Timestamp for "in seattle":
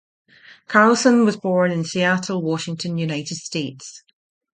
1.71-2.41